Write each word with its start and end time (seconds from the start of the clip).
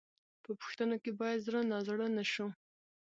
په 0.43 0.51
پوښتنو 0.61 0.95
کې 1.03 1.11
باید 1.21 1.43
زړه 1.47 1.61
نازړه 1.71 2.07
نه 2.17 2.23
شو. 2.31 2.47